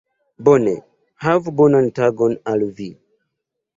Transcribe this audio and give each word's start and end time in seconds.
Bone, 0.47 0.71
havu 1.25 1.53
bonan 1.59 1.91
tagon 2.01 2.35
al 2.55 2.67
vi 2.81 2.89